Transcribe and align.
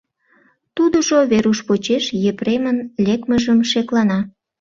Тудыжо 0.75 1.17
Веруш 1.31 1.59
почеш 1.67 2.05
Епремын 2.31 2.77
лекмыжым 3.05 3.59
шеклана. 3.71 4.19